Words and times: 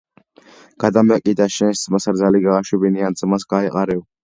გადამეკიდა 0.83 1.47
შენს 1.57 1.85
ძმას 1.89 2.09
რძალი 2.15 2.43
გააშვებინე 2.49 3.07
ან 3.13 3.21
ძმას 3.23 3.49
გაეყარეო 3.57 4.07